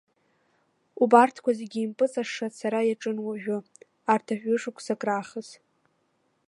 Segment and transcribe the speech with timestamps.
[1.03, 3.57] Убарҭқәа зегьы импыҵашша ацара иаҿын уажәы,
[4.13, 5.49] арҭ аҩышықәсак раахыс.